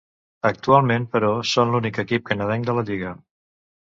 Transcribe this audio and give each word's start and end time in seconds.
Actualment 0.49 1.03
però, 1.15 1.29
són 1.49 1.73
l'únic 1.75 1.99
equip 2.05 2.25
canadenc 2.31 2.67
de 2.71 2.75
la 2.79 2.85
lliga. 2.89 3.13